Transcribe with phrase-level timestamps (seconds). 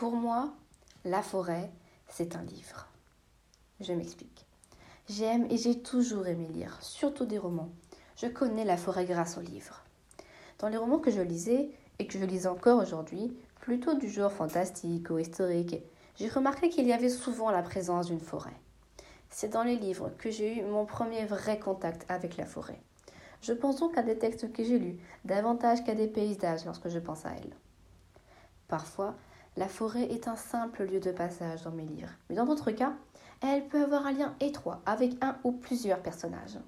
[0.00, 0.48] Pour moi,
[1.04, 1.70] la forêt,
[2.08, 2.88] c'est un livre.
[3.80, 4.46] Je m'explique.
[5.10, 7.68] J'aime et j'ai toujours aimé lire, surtout des romans.
[8.16, 9.84] Je connais la forêt grâce aux livres.
[10.58, 11.68] Dans les romans que je lisais,
[11.98, 15.76] et que je lis encore aujourd'hui, plutôt du genre fantastique ou historique,
[16.16, 18.56] j'ai remarqué qu'il y avait souvent la présence d'une forêt.
[19.28, 22.80] C'est dans les livres que j'ai eu mon premier vrai contact avec la forêt.
[23.42, 26.98] Je pense donc à des textes que j'ai lus, davantage qu'à des paysages lorsque je
[26.98, 27.54] pense à elles.
[28.66, 29.14] Parfois,
[29.60, 32.94] la forêt est un simple lieu de passage dans mes livres, mais dans d'autres cas,
[33.42, 36.58] elle peut avoir un lien étroit avec un ou plusieurs personnages.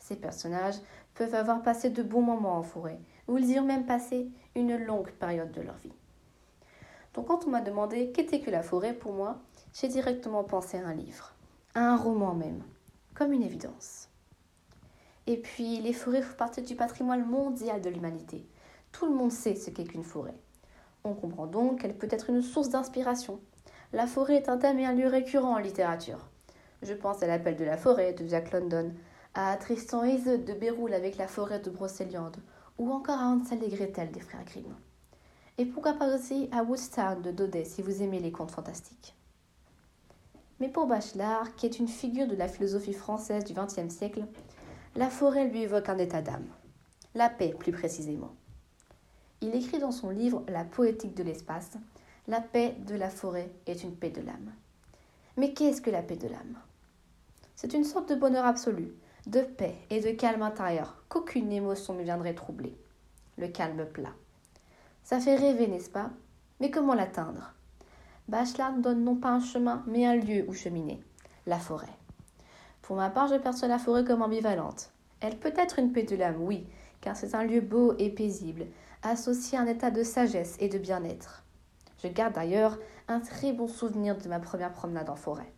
[0.00, 0.80] Ces personnages
[1.14, 4.76] peuvent avoir passé de bons moments en forêt, ou ils y ont même passé une
[4.76, 5.92] longue période de leur vie.
[7.14, 9.38] Donc quand on m'a demandé qu'était que la forêt pour moi,
[9.72, 11.36] j'ai directement pensé à un livre,
[11.76, 12.64] à un roman même,
[13.14, 14.08] comme une évidence.
[15.28, 18.44] Et puis les forêts font partie du patrimoine mondial de l'humanité.
[18.90, 20.34] Tout le monde sait ce qu'est qu'une forêt.
[21.04, 23.40] On comprend donc qu'elle peut être une source d'inspiration.
[23.92, 26.28] La forêt est un thème et un lieu récurrent en littérature.
[26.82, 28.92] Je pense à l'appel de la forêt de Jack London,
[29.34, 32.36] à Tristan et de Béroul avec la forêt de Brocéliande,
[32.78, 34.74] ou encore à Hansel et Gretel des frères Grimm.
[35.58, 39.14] Et pourquoi pas aussi à Woodstown de Daudet si vous aimez les contes fantastiques.
[40.58, 44.24] Mais pour Bachelard, qui est une figure de la philosophie française du XXe siècle,
[44.96, 46.46] la forêt lui évoque un état d'âme,
[47.14, 48.34] la paix plus précisément.
[49.42, 51.72] Il écrit dans son livre La poétique de l'espace
[52.28, 54.52] La paix de la forêt est une paix de l'âme.
[55.36, 56.58] Mais qu'est-ce que la paix de l'âme?
[57.56, 58.92] C'est une sorte de bonheur absolu,
[59.26, 62.76] de paix et de calme intérieur qu'aucune émotion ne viendrait troubler.
[63.38, 64.12] Le calme plat.
[65.04, 66.10] Ça fait rêver, n'est-ce pas?
[66.60, 67.54] Mais comment l'atteindre?
[68.28, 71.02] Bachelard donne non pas un chemin, mais un lieu où cheminer
[71.46, 71.88] la forêt.
[72.82, 74.90] Pour ma part, je perçois la forêt comme ambivalente.
[75.20, 76.66] Elle peut être une paix de l'âme, oui,
[77.00, 78.66] car c'est un lieu beau et paisible,
[79.02, 81.44] associé à un état de sagesse et de bien-être.
[82.02, 85.52] Je garde d'ailleurs un très bon souvenir de ma première promenade en forêt.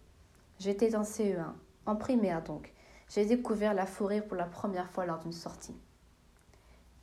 [0.58, 1.52] J'étais en CE1,
[1.86, 2.72] en primaire donc.
[3.08, 5.76] J'ai découvert la forêt pour la première fois lors d'une sortie.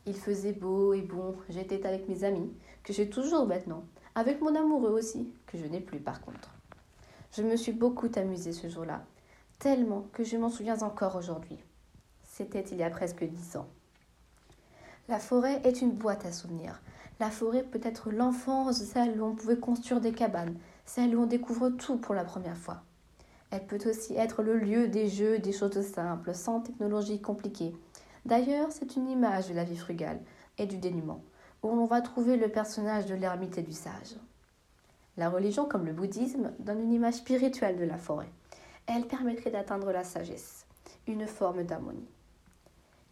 [0.05, 2.51] Il faisait beau et bon, j'étais avec mes amis,
[2.83, 3.83] que j'ai toujours maintenant,
[4.15, 6.55] avec mon amoureux aussi, que je n'ai plus par contre.
[7.31, 9.03] Je me suis beaucoup amusée ce jour-là,
[9.59, 11.63] tellement que je m'en souviens encore aujourd'hui.
[12.23, 13.67] C'était il y a presque dix ans.
[15.09, 16.81] La forêt est une boîte à souvenirs.
[17.19, 20.55] La forêt peut être l'enfance, celle où on pouvait construire des cabanes,
[20.85, 22.83] celle où on découvre tout pour la première fois.
[23.51, 27.75] Elle peut aussi être le lieu des jeux, des choses simples, sans technologie compliquée.
[28.25, 30.21] D'ailleurs, c'est une image de la vie frugale
[30.57, 31.23] et du dénuement,
[31.63, 34.15] où l'on va trouver le personnage de l'ermite et du sage.
[35.17, 38.31] La religion, comme le bouddhisme, donne une image spirituelle de la forêt
[38.91, 40.65] elle permettrait d'atteindre la sagesse,
[41.05, 42.09] une forme d'harmonie.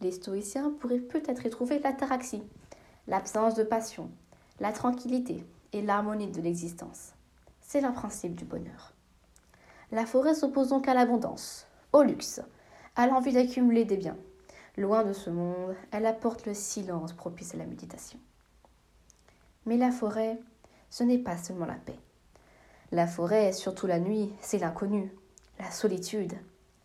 [0.00, 2.42] Les stoïciens pourraient peut-être y trouver l'ataraxie,
[3.08, 4.10] l'absence de passion,
[4.60, 7.12] la tranquillité et l'harmonie de l'existence.
[7.60, 8.92] C'est le principe du bonheur.
[9.90, 12.40] La forêt s'oppose donc à l'abondance, au luxe,
[12.96, 14.16] à l'envie d'accumuler des biens.
[14.76, 18.20] Loin de ce monde, elle apporte le silence propice à la méditation.
[19.66, 20.38] Mais la forêt,
[20.90, 21.98] ce n'est pas seulement la paix.
[22.92, 25.12] La forêt, surtout la nuit, c'est l'inconnu,
[25.58, 26.34] la solitude,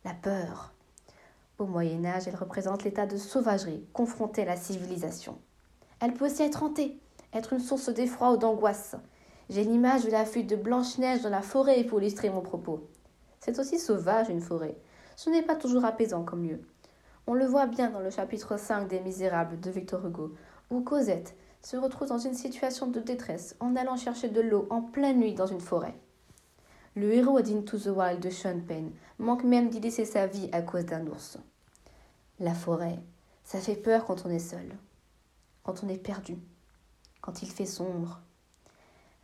[0.03, 0.72] la peur.
[1.59, 5.37] Au Moyen Âge, elle représente l'état de sauvagerie confronté à la civilisation.
[5.99, 6.99] Elle peut aussi être hantée,
[7.31, 8.95] être une source d'effroi ou d'angoisse.
[9.49, 12.89] J'ai l'image de la fuite de Blanche-Neige dans la forêt pour illustrer mon propos.
[13.39, 14.75] C'est aussi sauvage une forêt.
[15.15, 16.61] Ce n'est pas toujours apaisant comme lieu.
[17.27, 20.33] On le voit bien dans le chapitre 5 des Misérables de Victor Hugo,
[20.71, 24.81] où Cosette se retrouve dans une situation de détresse en allant chercher de l'eau en
[24.81, 25.95] pleine nuit dans une forêt.
[26.95, 30.61] Le héros d'Into the Wild de Sean Penn manque même d'y laisser sa vie à
[30.61, 31.39] cause d'un ours.
[32.39, 32.99] La forêt,
[33.43, 34.77] ça fait peur quand on est seul,
[35.63, 36.37] quand on est perdu,
[37.21, 38.21] quand il fait sombre.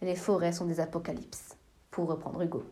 [0.02, 1.57] Les forêts sont des apocalypses,
[1.91, 2.63] pour reprendre Hugo.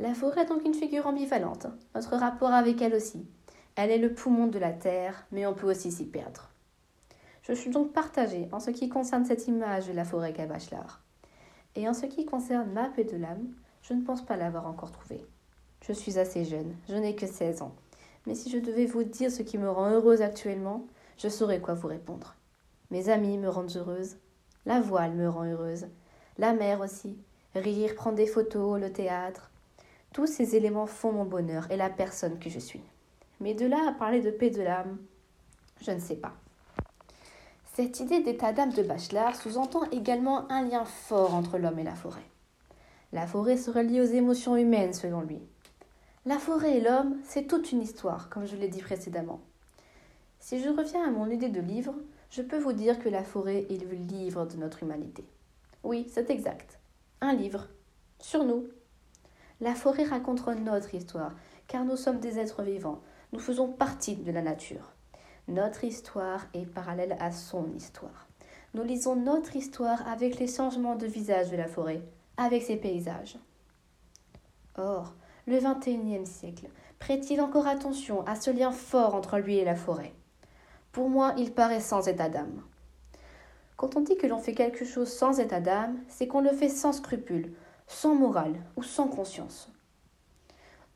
[0.00, 3.24] La forêt est donc une figure ambivalente, notre rapport avec elle aussi.
[3.76, 6.50] Elle est le poumon de la terre, mais on peut aussi s'y perdre.
[7.42, 10.46] Je suis donc partagée en ce qui concerne cette image de la forêt qu'a
[11.76, 13.48] et en ce qui concerne ma paix de l'âme,
[13.82, 15.24] je ne pense pas l'avoir encore trouvée.
[15.82, 17.74] Je suis assez jeune, je n'ai que 16 ans.
[18.26, 20.86] Mais si je devais vous dire ce qui me rend heureuse actuellement,
[21.16, 22.34] je saurais quoi vous répondre.
[22.90, 24.16] Mes amis me rendent heureuse,
[24.66, 25.86] la voile me rend heureuse,
[26.38, 27.16] la mer aussi,
[27.54, 29.50] rire, prendre des photos, le théâtre.
[30.12, 32.82] Tous ces éléments font mon bonheur et la personne que je suis.
[33.40, 34.98] Mais de là à parler de paix de l'âme,
[35.80, 36.34] je ne sais pas.
[37.72, 41.94] Cette idée d'état d'âme de Bachelard sous-entend également un lien fort entre l'homme et la
[41.94, 42.28] forêt.
[43.12, 45.40] La forêt se relie aux émotions humaines selon lui.
[46.26, 49.40] La forêt et l'homme, c'est toute une histoire, comme je l'ai dit précédemment.
[50.40, 51.94] Si je reviens à mon idée de livre,
[52.30, 55.24] je peux vous dire que la forêt est le livre de notre humanité.
[55.84, 56.80] Oui, c'est exact.
[57.20, 57.68] Un livre.
[58.18, 58.66] Sur nous.
[59.60, 61.34] La forêt raconte notre histoire,
[61.68, 63.00] car nous sommes des êtres vivants.
[63.32, 64.92] Nous faisons partie de la nature.
[65.50, 68.28] Notre histoire est parallèle à son histoire.
[68.72, 72.02] Nous lisons notre histoire avec les changements de visage de la forêt,
[72.36, 73.36] avec ses paysages.
[74.76, 75.12] Or,
[75.48, 76.68] le XXIe siècle
[77.00, 80.12] prête-t-il encore attention à ce lien fort entre lui et la forêt?
[80.92, 82.62] Pour moi, il paraît sans état d'âme.
[83.76, 86.68] Quand on dit que l'on fait quelque chose sans état d'âme, c'est qu'on le fait
[86.68, 87.52] sans scrupule,
[87.88, 89.72] sans morale ou sans conscience.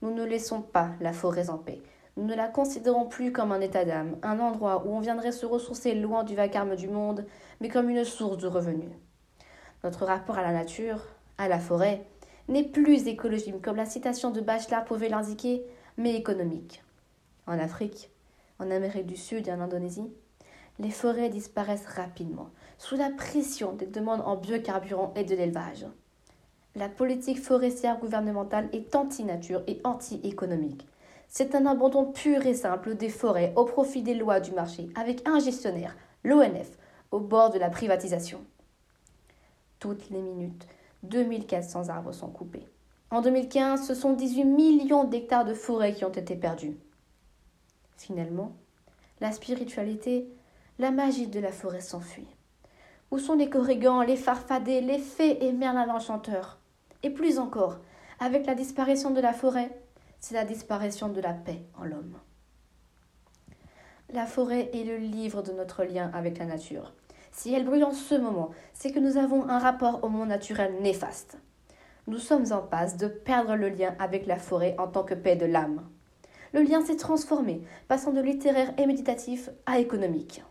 [0.01, 1.83] Nous ne laissons pas la forêt en paix.
[2.17, 5.47] Nous ne la considérons plus comme un état d'âme, un endroit où on viendrait se
[5.47, 7.27] ressourcer loin du vacarme du monde,
[7.61, 8.93] mais comme une source de revenus.
[9.83, 11.01] Notre rapport à la nature,
[11.39, 12.07] à la forêt,
[12.49, 15.65] n'est plus écologique comme la citation de Bachelard pouvait l'indiquer,
[15.97, 16.85] mais économique.
[17.47, 18.11] En Afrique,
[18.61, 20.13] en Amérique du Sud et en Indonésie,
[20.79, 25.87] les forêts disparaissent rapidement, sous la pression des demandes en biocarburants et de l'élevage.
[26.77, 30.87] La politique forestière gouvernementale est anti-nature et anti-économique.
[31.37, 35.27] C'est un abandon pur et simple des forêts au profit des lois du marché, avec
[35.27, 36.79] un gestionnaire, l'ONF,
[37.11, 38.41] au bord de la privatisation.
[39.81, 40.69] Toutes les minutes,
[41.03, 42.69] 2400 arbres sont coupés.
[43.11, 46.77] En 2015, ce sont 18 millions d'hectares de forêts qui ont été perdus.
[47.97, 48.53] Finalement,
[49.21, 50.29] la spiritualité,
[50.79, 52.29] la magie de la forêt s'enfuit.
[53.11, 56.61] Où sont les corrigans, les farfadets, les fées et Merlin l'enchanteur?
[57.03, 57.81] Et plus encore,
[58.21, 59.77] avec la disparition de la forêt,
[60.25, 62.19] c'est la disparition de la paix en l'homme.
[64.13, 66.95] La forêt est le livre de notre lien avec la nature.
[67.33, 70.81] Si elle brûle en ce moment, c'est que nous avons un rapport au monde naturel
[70.81, 71.37] néfaste
[72.07, 75.37] nous sommes en passe de perdre le lien avec la forêt en tant que paix
[75.37, 75.89] de l'âme.
[76.53, 80.43] Le lien s'est transformé, passant de littéraire et méditatif à économique.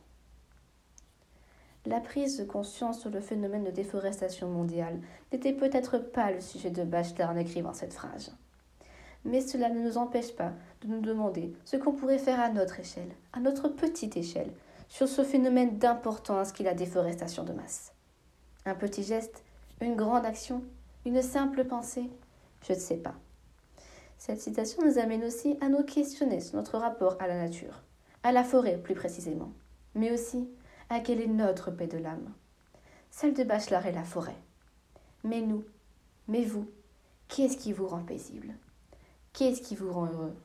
[1.85, 4.99] La prise de conscience sur le phénomène de déforestation mondiale
[5.31, 8.35] n'était peut-être pas le sujet de Bachelard en écrivant cette phrase.
[9.25, 12.79] Mais cela ne nous empêche pas de nous demander ce qu'on pourrait faire à notre
[12.79, 14.51] échelle, à notre petite échelle,
[14.89, 17.93] sur ce phénomène d'importance qu'est la déforestation de masse.
[18.65, 19.43] Un petit geste,
[19.81, 20.63] une grande action,
[21.05, 22.09] une simple pensée
[22.67, 23.15] Je ne sais pas.
[24.17, 27.81] Cette citation nous amène aussi à nous questionner sur notre rapport à la nature,
[28.23, 29.51] à la forêt plus précisément,
[29.95, 30.47] mais aussi
[30.89, 32.31] à quelle est notre paix de l'âme.
[33.11, 34.37] Celle de Bachelard et la forêt.
[35.23, 35.65] Mais nous,
[36.27, 36.67] mais vous,
[37.27, 38.53] qu'est-ce qui vous rend paisible?
[39.33, 40.35] Qu'est-ce qui vous rend heureux?